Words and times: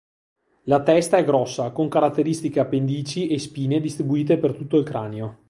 La 0.63 0.81
testa 0.81 1.17
è 1.17 1.23
grossa 1.23 1.69
con 1.69 1.87
caratteristiche 1.87 2.59
appendici 2.59 3.27
e 3.27 3.37
spine 3.37 3.79
distribuite 3.79 4.39
per 4.39 4.55
tutto 4.55 4.79
il 4.79 4.83
cranio. 4.83 5.37